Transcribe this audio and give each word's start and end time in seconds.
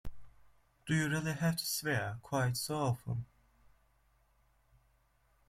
Do 0.87 0.95
you 0.95 1.09
really 1.09 1.33
have 1.33 1.57
to 1.57 1.63
swear 1.63 2.17
quite 2.23 2.57
so 2.57 2.73
often? 2.75 3.27